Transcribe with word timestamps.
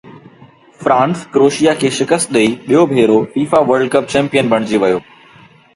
France 0.83 1.19
Croatia 1.33 1.73
کي 1.81 1.89
شڪست 1.97 2.27
ڏئي 2.35 2.47
ٻيو 2.67 2.81
ڀيرو 2.95 3.19
فيفا 3.33 3.59
ورلڊ 3.69 3.87
ڪپ 3.95 4.05
چيمپيئن 4.15 4.45
بڻجي 4.53 4.77
ويو 4.85 4.99